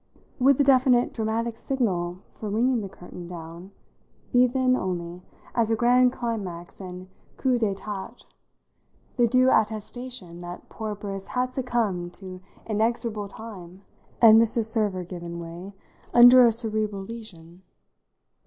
[0.39, 3.71] Would the definite dramatic signal for ringing the curtain down
[4.33, 5.21] be then only
[5.53, 8.25] as a grand climax and coup de théâtre
[9.17, 13.83] the due attestation that poor Briss had succumbed to inexorable time
[14.19, 14.65] and Mrs.
[14.65, 15.71] Server given way
[16.15, 17.61] under a cerebral lesion?